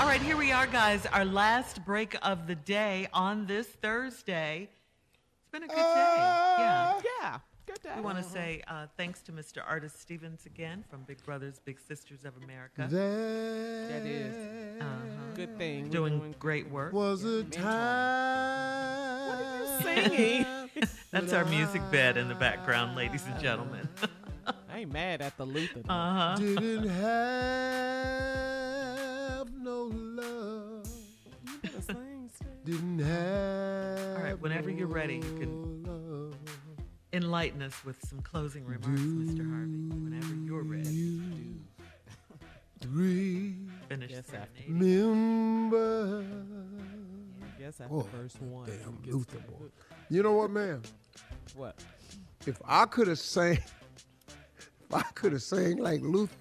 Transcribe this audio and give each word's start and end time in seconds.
All 0.00 0.06
right, 0.06 0.20
here 0.20 0.36
we 0.36 0.50
are, 0.52 0.66
guys. 0.66 1.06
Our 1.06 1.24
last 1.24 1.84
break 1.84 2.16
of 2.22 2.46
the 2.48 2.56
day 2.56 3.06
on 3.14 3.46
this 3.46 3.66
Thursday. 3.68 4.68
It's 5.40 5.48
been 5.52 5.62
a 5.62 5.68
good 5.68 5.76
day. 5.76 6.14
Yeah. 6.58 7.00
Yeah. 7.20 7.38
Good 7.66 7.80
day. 7.80 7.90
We 7.96 8.02
want 8.02 8.18
to 8.18 8.24
say 8.24 8.62
uh, 8.68 8.86
thanks 8.96 9.22
to 9.22 9.32
Mr. 9.32 9.58
Artis 9.66 9.92
Stevens 9.96 10.46
again 10.46 10.84
from 10.90 11.02
Big 11.04 11.24
Brothers 11.24 11.60
Big 11.64 11.78
Sisters 11.80 12.24
of 12.24 12.32
America. 12.42 12.86
That 12.90 14.02
is 14.04 14.82
Uh-huh. 14.82 14.90
good 15.36 15.56
thing. 15.56 15.84
We're 15.84 15.90
Doing 15.90 16.34
great 16.40 16.68
work. 16.70 16.92
Was 16.92 17.24
a 17.24 17.44
time. 17.44 17.64
What 19.28 19.38
are 19.38 19.58
you 19.58 19.66
singing? 20.10 20.46
That's 21.12 21.32
our 21.32 21.44
music 21.46 21.82
bed 21.92 22.16
in 22.16 22.26
the 22.28 22.34
background, 22.34 22.96
ladies 22.96 23.24
and 23.26 23.40
gentlemen. 23.40 23.88
I 24.68 24.78
ain't 24.80 24.92
mad 24.92 25.22
at 25.22 25.36
the 25.36 25.46
Luther. 25.46 25.80
Uh 25.88 26.34
huh. 26.34 26.36
Didn't 26.36 26.88
have 26.88 27.93
Didn't 32.64 32.98
have. 33.00 34.16
All 34.16 34.22
right, 34.22 34.40
whenever 34.40 34.70
you're 34.70 34.86
ready, 34.86 35.16
you 35.16 35.20
can- 35.38 35.74
Enlighten 37.12 37.62
us 37.62 37.84
with 37.84 37.96
some 38.08 38.20
closing 38.22 38.64
remarks, 38.66 38.88
Mr. 39.00 39.48
Harvey. 39.48 39.86
Whenever 40.02 40.34
you're 40.34 40.64
ready, 40.64 40.88
You 40.88 41.60
three 42.80 43.54
finish 43.88 44.10
Yes, 44.10 44.24
after. 44.34 44.62
serenading. 44.66 44.80
remember. 44.80 46.24
Yes, 47.60 47.80
after 47.80 47.94
Oh, 47.94 48.00
verse 48.00 48.34
one. 48.40 48.66
damn, 48.66 49.00
Luther 49.06 49.38
boy. 49.38 49.66
You 50.10 50.24
know 50.24 50.32
what, 50.32 50.50
man? 50.50 50.82
What? 51.54 51.76
If 52.48 52.60
I 52.64 52.84
could 52.86 53.06
have 53.06 53.20
sang, 53.20 53.58
if 54.58 54.92
I 54.92 55.02
could 55.14 55.32
have 55.34 55.42
sang 55.42 55.76
like 55.76 56.00
Luther, 56.02 56.34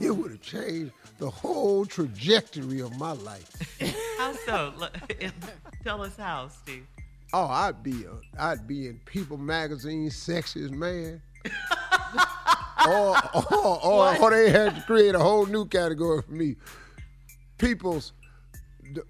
it 0.00 0.10
would 0.10 0.30
have 0.30 0.42
changed 0.42 0.92
the 1.18 1.30
whole 1.30 1.86
trajectory 1.86 2.80
of 2.80 2.96
my 2.98 3.12
life. 3.12 3.50
How 4.18 4.32
so? 4.46 4.72
Tell 5.84 6.02
us 6.02 6.16
how, 6.16 6.48
Steve. 6.48 6.86
Oh, 7.32 7.46
I'd 7.46 7.82
be 7.82 8.04
a, 8.04 8.42
I'd 8.42 8.66
be 8.66 8.86
in 8.86 9.00
People 9.04 9.36
Magazine, 9.36 10.08
Sexiest 10.08 10.70
Man. 10.70 11.20
or, 12.88 13.16
or, 13.34 13.84
or, 13.84 14.18
or 14.18 14.30
they 14.30 14.50
had 14.50 14.76
to 14.76 14.82
create 14.82 15.14
a 15.14 15.18
whole 15.18 15.44
new 15.46 15.66
category 15.66 16.22
for 16.22 16.32
me. 16.32 16.56
People's, 17.58 18.12
the, 18.94 19.04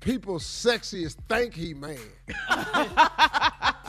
people's 0.00 0.44
sexiest 0.44 1.16
thank 1.28 1.54
he 1.54 1.74
man. 1.74 1.96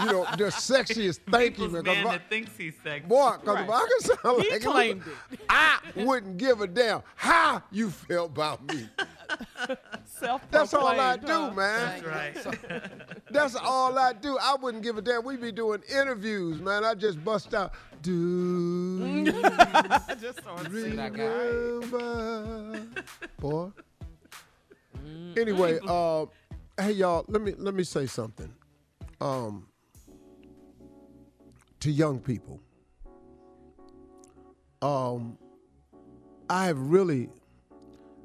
You 0.05 0.11
know, 0.11 0.23
the 0.37 0.45
sexiest 0.45 1.19
thank 1.31 1.57
you 1.57 1.65
People's 1.67 1.71
man. 1.73 1.83
'Cause 1.83 1.95
man 1.95 1.97
if 1.97 2.05
I- 2.07 2.17
that 2.17 2.29
thinks 2.29 2.51
he's 2.57 2.73
sexy. 2.83 3.07
Boy, 3.07 3.31
because 3.39 3.59
if 3.59 3.69
I 3.69 3.79
could 3.87 4.01
sound 4.23 4.41
He 4.43 4.49
like 4.51 4.61
claimed 4.61 5.05
Luther, 5.05 5.17
it. 5.31 5.39
I 5.49 5.79
wouldn't 5.95 6.37
give 6.37 6.61
a 6.61 6.67
damn 6.67 7.01
how 7.15 7.63
you 7.71 7.89
felt 7.89 8.31
about 8.31 8.63
me. 8.73 8.89
That's 10.51 10.73
all 10.73 10.87
I 10.87 11.17
do, 11.17 11.27
huh? 11.27 11.51
man. 11.51 12.03
That's 12.03 12.45
right. 12.45 13.21
That's 13.31 13.55
all 13.55 13.97
I 13.99 14.13
do. 14.13 14.37
I 14.41 14.55
wouldn't 14.55 14.83
give 14.83 14.97
a 14.97 15.01
damn. 15.01 15.23
We'd 15.25 15.41
be 15.41 15.51
doing 15.51 15.81
interviews, 15.89 16.61
man. 16.61 16.85
I 16.85 16.93
just 16.93 17.23
bust 17.23 17.53
out. 17.53 17.73
Do 18.01 19.23
I 19.43 20.15
just 20.21 20.39
started 20.39 20.71
you 20.71 20.81
singing. 20.83 20.99
remember, 21.13 22.81
boy? 23.39 23.69
Anyway, 25.37 25.79
uh, 25.87 26.25
hey 26.79 26.91
y'all, 26.93 27.25
let 27.27 27.41
me 27.41 27.53
let 27.57 27.73
me 27.73 27.83
say 27.83 28.05
something. 28.05 28.53
Um, 29.19 29.67
to 31.85 31.91
young 31.91 32.19
people, 32.19 32.59
um, 34.81 35.37
I 36.49 36.65
have 36.65 36.79
really 36.79 37.29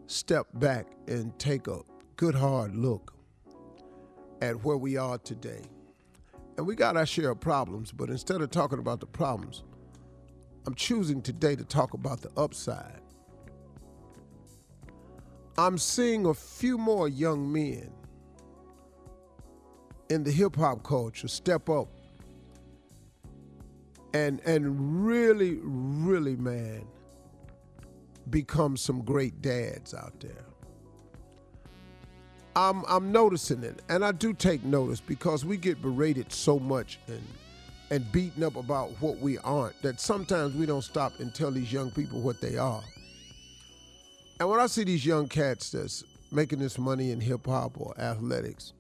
stepped 0.06 0.58
back 0.58 0.86
and 1.06 1.39
take 1.39 1.66
a 1.66 1.81
good 2.16 2.34
hard 2.34 2.75
look 2.75 3.12
at 4.41 4.64
where 4.64 4.78
we 4.78 4.97
are 4.97 5.19
today. 5.19 5.61
And 6.56 6.66
we 6.66 6.75
got 6.75 6.97
our 6.97 7.05
share 7.05 7.33
of 7.33 7.41
problems, 7.41 7.92
but 7.92 8.08
instead 8.08 8.41
of 8.41 8.50
talking 8.50 8.78
about 8.78 8.99
the 8.99 9.04
problems, 9.04 9.62
I'm 10.66 10.75
choosing 10.75 11.20
today 11.20 11.54
to 11.54 11.65
talk 11.65 11.93
about 11.93 12.22
the 12.22 12.31
upside. 12.38 13.03
I'm 15.59 15.76
seeing 15.76 16.25
a 16.25 16.32
few 16.32 16.78
more 16.78 17.10
young 17.10 17.53
men 17.53 17.93
in 20.09 20.25
the 20.25 20.32
hip 20.32 20.56
hop 20.56 20.82
culture 20.82 21.28
step 21.28 21.69
up 21.69 22.00
and 24.12 24.41
and 24.44 25.06
really, 25.06 25.59
really, 25.62 26.37
man, 26.37 26.84
become 28.28 28.76
some 28.76 29.03
great 29.03 29.41
dads 29.43 29.94
out 29.94 30.19
there. 30.21 30.44
I'm 32.56 32.84
I'm 32.88 33.12
noticing 33.12 33.62
it, 33.62 33.82
and 33.88 34.04
I 34.04 34.12
do 34.12 34.32
take 34.32 34.65
notice 34.65 35.00
because 35.00 35.44
we 35.44 35.56
get 35.56 35.81
berated 35.81 36.32
so 36.32 36.59
much 36.59 36.99
and 37.06 37.22
and 37.91 38.10
beaten 38.12 38.43
up 38.43 38.56
about 38.56 38.91
what 39.00 39.19
we 39.19 39.38
aren't 39.38 39.81
that 39.82 40.00
sometimes 40.00 40.54
we 40.54 40.65
don't 40.65 40.82
stop 40.82 41.19
and 41.19 41.34
tell 41.34 41.50
these 41.50 41.72
young 41.72 41.91
people 41.91 42.20
what 42.20 42.41
they 42.41 42.56
are. 42.56 42.82
And 44.38 44.49
when 44.49 44.60
I 44.60 44.66
see 44.66 44.84
these 44.84 45.04
young 45.04 45.28
cats 45.28 45.70
that's 45.70 46.04
making 46.31 46.60
this 46.60 46.78
money 46.78 47.10
in 47.10 47.20
hip 47.20 47.47
hop 47.47 47.81
or 47.81 47.99
athletics, 48.00 48.72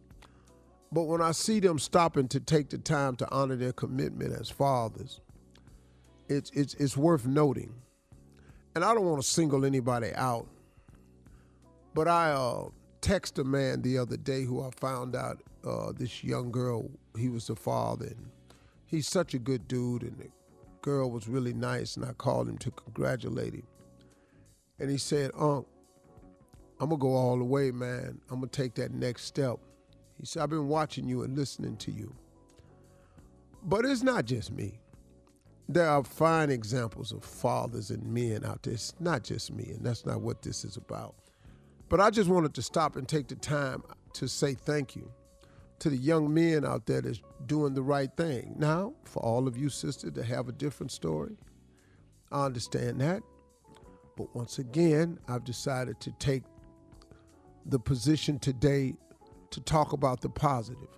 but 0.92 1.04
when 1.04 1.22
I 1.22 1.32
see 1.32 1.60
them 1.60 1.78
stopping 1.78 2.28
to 2.28 2.40
take 2.40 2.70
the 2.70 2.78
time 2.78 3.16
to 3.16 3.30
honor 3.30 3.56
their 3.56 3.72
commitment 3.72 4.32
as 4.32 4.50
fathers, 4.50 5.20
it's 6.28 6.50
it's 6.50 6.74
it's 6.74 6.96
worth 6.96 7.26
noting. 7.26 7.74
And 8.74 8.84
I 8.84 8.94
don't 8.94 9.04
want 9.04 9.20
to 9.20 9.28
single 9.28 9.64
anybody 9.64 10.12
out, 10.14 10.46
but 11.94 12.08
I 12.08 12.30
uh, 12.30 12.68
text 13.00 13.38
a 13.38 13.44
man 13.44 13.82
the 13.82 13.98
other 13.98 14.16
day 14.16 14.44
who 14.44 14.62
I 14.64 14.70
found 14.70 15.16
out 15.16 15.42
uh, 15.66 15.92
this 15.92 16.22
young 16.22 16.50
girl 16.50 16.90
he 17.16 17.28
was 17.28 17.48
the 17.48 17.56
father 17.56 18.06
and 18.06 18.30
he's 18.86 19.08
such 19.08 19.34
a 19.34 19.38
good 19.38 19.66
dude 19.68 20.02
and 20.02 20.16
the 20.18 20.28
girl 20.82 21.10
was 21.10 21.28
really 21.28 21.52
nice 21.52 21.96
and 21.96 22.04
I 22.04 22.12
called 22.12 22.48
him 22.48 22.58
to 22.58 22.70
congratulate 22.70 23.54
him. 23.54 23.66
And 24.78 24.90
he 24.90 24.98
said, 24.98 25.30
Unc, 25.38 25.66
I'm 26.80 26.88
gonna 26.88 26.98
go 26.98 27.14
all 27.14 27.36
the 27.36 27.44
way, 27.44 27.70
man. 27.70 28.20
I'm 28.30 28.36
gonna 28.36 28.46
take 28.46 28.74
that 28.76 28.92
next 28.92 29.24
step. 29.24 29.58
He 30.20 30.26
said, 30.26 30.42
I've 30.42 30.50
been 30.50 30.68
watching 30.68 31.08
you 31.08 31.22
and 31.22 31.36
listening 31.36 31.76
to 31.78 31.90
you. 31.90 32.14
But 33.62 33.86
it's 33.86 34.02
not 34.02 34.26
just 34.26 34.52
me. 34.52 34.78
There 35.66 35.88
are 35.88 36.04
fine 36.04 36.50
examples 36.50 37.10
of 37.10 37.24
fathers 37.24 37.90
and 37.90 38.04
men 38.04 38.44
out 38.44 38.62
there. 38.62 38.74
It's 38.74 38.92
not 39.00 39.24
just 39.24 39.52
me, 39.52 39.70
and 39.70 39.84
that's 39.84 40.04
not 40.04 40.20
what 40.20 40.42
this 40.42 40.64
is 40.64 40.76
about. 40.76 41.14
But 41.88 42.00
I 42.00 42.10
just 42.10 42.28
wanted 42.28 42.54
to 42.54 42.62
stop 42.62 42.96
and 42.96 43.08
take 43.08 43.28
the 43.28 43.36
time 43.36 43.82
to 44.14 44.28
say 44.28 44.54
thank 44.54 44.94
you 44.94 45.10
to 45.78 45.88
the 45.88 45.96
young 45.96 46.32
men 46.32 46.66
out 46.66 46.84
there 46.86 47.00
that's 47.00 47.22
doing 47.46 47.72
the 47.72 47.82
right 47.82 48.14
thing. 48.16 48.54
Now, 48.58 48.92
for 49.04 49.22
all 49.22 49.48
of 49.48 49.56
you 49.56 49.70
sisters 49.70 50.12
that 50.12 50.26
have 50.26 50.48
a 50.48 50.52
different 50.52 50.92
story, 50.92 51.36
I 52.30 52.44
understand 52.44 53.00
that. 53.00 53.22
But 54.16 54.34
once 54.36 54.58
again, 54.58 55.18
I've 55.28 55.44
decided 55.44 55.98
to 56.00 56.10
take 56.18 56.42
the 57.64 57.78
position 57.78 58.38
today 58.38 58.94
to 59.50 59.60
talk 59.60 59.92
about 59.92 60.20
the 60.20 60.28
positive. 60.28 60.88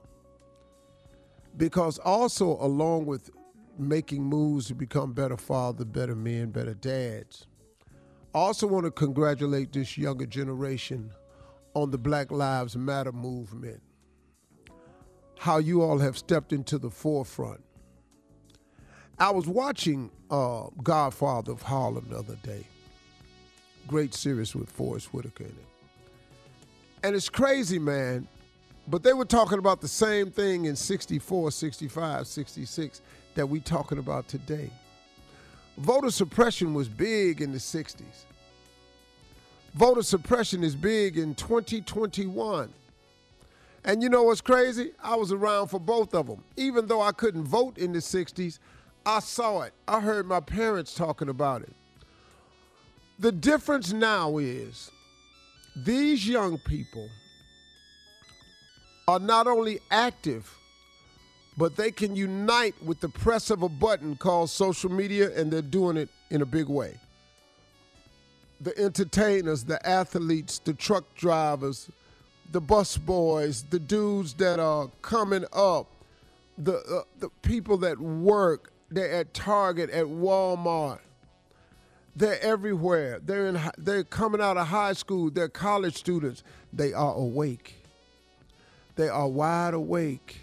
Because 1.56 1.98
also, 1.98 2.56
along 2.60 3.06
with 3.06 3.30
making 3.78 4.22
moves 4.22 4.66
to 4.66 4.74
become 4.74 5.12
better 5.12 5.36
fathers, 5.36 5.86
better 5.86 6.14
men, 6.14 6.50
better 6.50 6.74
dads, 6.74 7.46
I 8.34 8.38
also 8.38 8.66
want 8.66 8.86
to 8.86 8.90
congratulate 8.90 9.72
this 9.72 9.98
younger 9.98 10.26
generation 10.26 11.10
on 11.74 11.90
the 11.90 11.98
Black 11.98 12.30
Lives 12.30 12.76
Matter 12.76 13.12
movement. 13.12 13.82
How 15.38 15.58
you 15.58 15.82
all 15.82 15.98
have 15.98 16.16
stepped 16.16 16.52
into 16.52 16.78
the 16.78 16.90
forefront. 16.90 17.62
I 19.18 19.30
was 19.30 19.46
watching 19.46 20.10
uh, 20.30 20.66
Godfather 20.82 21.52
of 21.52 21.62
Harlem 21.62 22.06
the 22.08 22.18
other 22.18 22.36
day. 22.42 22.66
Great 23.86 24.14
series 24.14 24.54
with 24.54 24.70
Forest 24.70 25.12
Whitaker 25.12 25.44
in 25.44 25.50
it. 25.50 25.66
And 27.02 27.16
it's 27.16 27.28
crazy, 27.28 27.78
man. 27.78 28.28
But 28.88 29.02
they 29.02 29.12
were 29.12 29.24
talking 29.24 29.58
about 29.58 29.80
the 29.80 29.88
same 29.88 30.30
thing 30.30 30.64
in 30.64 30.76
64, 30.76 31.50
65, 31.50 32.26
66 32.26 33.02
that 33.34 33.48
we 33.48 33.60
talking 33.60 33.98
about 33.98 34.28
today. 34.28 34.70
Voter 35.78 36.10
suppression 36.10 36.74
was 36.74 36.88
big 36.88 37.40
in 37.40 37.52
the 37.52 37.58
60s. 37.58 38.24
Voter 39.74 40.02
suppression 40.02 40.62
is 40.62 40.74
big 40.74 41.16
in 41.16 41.34
2021. 41.34 42.72
And 43.84 44.02
you 44.02 44.08
know 44.08 44.24
what's 44.24 44.40
crazy? 44.40 44.92
I 45.02 45.16
was 45.16 45.32
around 45.32 45.68
for 45.68 45.80
both 45.80 46.14
of 46.14 46.26
them. 46.26 46.44
Even 46.56 46.86
though 46.86 47.00
I 47.00 47.12
couldn't 47.12 47.44
vote 47.44 47.78
in 47.78 47.92
the 47.92 47.98
60s, 47.98 48.58
I 49.06 49.20
saw 49.20 49.62
it. 49.62 49.72
I 49.88 50.00
heard 50.00 50.26
my 50.26 50.40
parents 50.40 50.94
talking 50.94 51.28
about 51.28 51.62
it. 51.62 51.74
The 53.18 53.32
difference 53.32 53.92
now 53.92 54.38
is 54.38 54.90
these 55.74 56.28
young 56.28 56.58
people 56.58 57.08
are 59.12 59.20
not 59.20 59.46
only 59.46 59.80
active, 59.90 60.44
but 61.58 61.76
they 61.76 61.90
can 61.92 62.16
unite 62.16 62.74
with 62.84 63.00
the 63.00 63.08
press 63.10 63.50
of 63.50 63.62
a 63.62 63.68
button 63.68 64.16
called 64.16 64.50
social 64.50 64.90
media, 64.90 65.30
and 65.38 65.52
they're 65.52 65.62
doing 65.62 65.96
it 65.98 66.08
in 66.30 66.42
a 66.42 66.46
big 66.46 66.68
way. 66.68 66.94
the 68.60 68.78
entertainers, 68.78 69.64
the 69.64 69.84
athletes, 69.88 70.60
the 70.60 70.74
truck 70.74 71.04
drivers, 71.16 71.90
the 72.52 72.60
bus 72.60 72.96
boys, 72.98 73.64
the 73.70 73.78
dudes 73.78 74.34
that 74.34 74.60
are 74.60 74.90
coming 75.02 75.44
up, 75.52 75.88
the 76.58 76.76
uh, 76.78 77.02
the 77.20 77.30
people 77.42 77.78
that 77.78 78.00
work, 78.00 78.72
they're 78.90 79.12
at 79.12 79.34
Target, 79.34 79.90
at 79.90 80.06
Walmart. 80.06 81.00
They're 82.16 82.40
everywhere. 82.42 83.20
They're 83.24 83.48
in. 83.48 83.60
They're 83.78 84.04
coming 84.04 84.40
out 84.42 84.58
of 84.58 84.68
high 84.68 84.94
school. 84.94 85.30
They're 85.30 85.48
college 85.48 85.96
students. 85.96 86.44
They 86.72 86.92
are 86.92 87.14
awake. 87.14 87.81
They 88.96 89.08
are 89.08 89.28
wide 89.28 89.74
awake. 89.74 90.40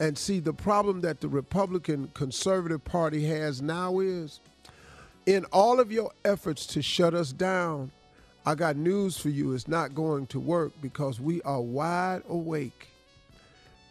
And 0.00 0.16
see, 0.16 0.38
the 0.40 0.52
problem 0.52 1.00
that 1.00 1.20
the 1.20 1.28
Republican 1.28 2.10
Conservative 2.14 2.84
Party 2.84 3.26
has 3.26 3.60
now 3.60 3.98
is 3.98 4.40
in 5.26 5.44
all 5.46 5.80
of 5.80 5.92
your 5.92 6.10
efforts 6.24 6.64
to 6.66 6.80
shut 6.80 7.14
us 7.14 7.32
down, 7.32 7.90
I 8.46 8.54
got 8.54 8.76
news 8.76 9.18
for 9.18 9.28
you. 9.28 9.52
It's 9.52 9.68
not 9.68 9.94
going 9.94 10.26
to 10.28 10.40
work 10.40 10.72
because 10.80 11.20
we 11.20 11.42
are 11.42 11.60
wide 11.60 12.22
awake. 12.28 12.88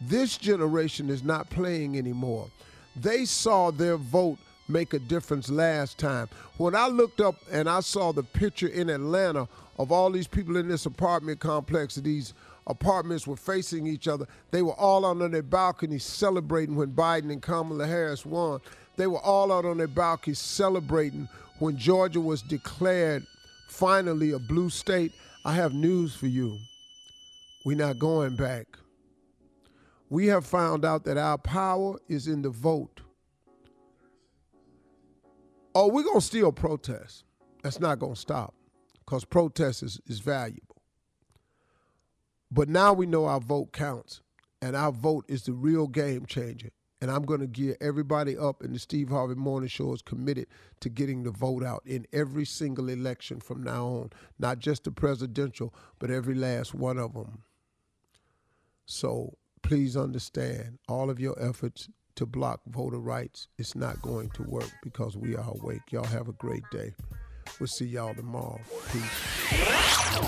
This 0.00 0.36
generation 0.36 1.10
is 1.10 1.22
not 1.22 1.48
playing 1.50 1.96
anymore. 1.96 2.48
They 2.96 3.24
saw 3.24 3.70
their 3.70 3.96
vote 3.96 4.38
make 4.68 4.94
a 4.94 4.98
difference 4.98 5.48
last 5.48 5.98
time. 5.98 6.28
When 6.56 6.74
I 6.74 6.88
looked 6.88 7.20
up 7.20 7.36
and 7.50 7.68
I 7.68 7.80
saw 7.80 8.12
the 8.12 8.22
picture 8.22 8.68
in 8.68 8.90
Atlanta 8.90 9.48
of 9.78 9.92
all 9.92 10.10
these 10.10 10.26
people 10.26 10.56
in 10.56 10.68
this 10.68 10.86
apartment 10.86 11.40
complex, 11.40 11.94
these 11.94 12.34
apartments 12.68 13.26
were 13.26 13.36
facing 13.36 13.86
each 13.86 14.06
other. 14.06 14.26
They 14.50 14.62
were 14.62 14.74
all 14.74 15.04
out 15.04 15.20
on 15.20 15.32
their 15.32 15.42
balconies 15.42 16.04
celebrating 16.04 16.76
when 16.76 16.92
Biden 16.92 17.32
and 17.32 17.42
Kamala 17.42 17.86
Harris 17.86 18.24
won. 18.24 18.60
They 18.96 19.06
were 19.06 19.20
all 19.20 19.50
out 19.50 19.64
on 19.64 19.78
their 19.78 19.88
balconies 19.88 20.38
celebrating 20.38 21.28
when 21.58 21.76
Georgia 21.76 22.20
was 22.20 22.42
declared 22.42 23.26
finally 23.68 24.32
a 24.32 24.38
blue 24.38 24.70
state. 24.70 25.12
I 25.44 25.54
have 25.54 25.72
news 25.72 26.14
for 26.14 26.26
you. 26.26 26.58
We're 27.64 27.76
not 27.76 27.98
going 27.98 28.36
back. 28.36 28.66
We 30.10 30.26
have 30.28 30.46
found 30.46 30.84
out 30.84 31.04
that 31.04 31.18
our 31.18 31.38
power 31.38 31.98
is 32.08 32.28
in 32.28 32.42
the 32.42 32.50
vote. 32.50 33.00
Oh, 35.74 35.88
we're 35.88 36.02
going 36.02 36.20
to 36.20 36.26
still 36.26 36.50
protest. 36.50 37.24
That's 37.62 37.78
not 37.78 37.98
going 37.98 38.14
to 38.14 38.20
stop 38.20 38.54
because 39.04 39.24
protest 39.24 39.82
is, 39.82 40.00
is 40.06 40.20
valuable. 40.20 40.67
But 42.50 42.68
now 42.68 42.92
we 42.92 43.06
know 43.06 43.26
our 43.26 43.40
vote 43.40 43.72
counts, 43.72 44.20
and 44.62 44.74
our 44.74 44.92
vote 44.92 45.24
is 45.28 45.42
the 45.42 45.52
real 45.52 45.86
game 45.86 46.26
changer. 46.26 46.70
And 47.00 47.10
I'm 47.12 47.22
going 47.22 47.40
to 47.40 47.46
gear 47.46 47.76
everybody 47.80 48.36
up, 48.36 48.62
and 48.62 48.74
the 48.74 48.78
Steve 48.78 49.10
Harvey 49.10 49.36
Morning 49.36 49.68
Show 49.68 49.92
is 49.92 50.02
committed 50.02 50.48
to 50.80 50.88
getting 50.88 51.22
the 51.22 51.30
vote 51.30 51.62
out 51.62 51.82
in 51.86 52.06
every 52.12 52.44
single 52.44 52.88
election 52.88 53.38
from 53.38 53.62
now 53.62 53.86
on, 53.86 54.10
not 54.38 54.58
just 54.58 54.84
the 54.84 54.90
presidential, 54.90 55.72
but 56.00 56.10
every 56.10 56.34
last 56.34 56.74
one 56.74 56.98
of 56.98 57.14
them. 57.14 57.44
So 58.84 59.36
please 59.62 59.96
understand 59.96 60.78
all 60.88 61.08
of 61.08 61.20
your 61.20 61.40
efforts 61.40 61.88
to 62.18 62.26
block 62.26 62.60
voter 62.66 62.98
rights, 62.98 63.46
it's 63.58 63.76
not 63.76 64.02
going 64.02 64.28
to 64.30 64.42
work 64.42 64.68
because 64.82 65.16
we 65.16 65.36
are 65.36 65.50
awake. 65.50 65.82
Y'all 65.92 66.02
have 66.02 66.28
a 66.28 66.32
great 66.32 66.64
day. 66.72 66.92
We'll 67.60 67.68
see 67.68 67.86
y'all 67.86 68.12
tomorrow. 68.12 68.60
Peace. 68.90 70.27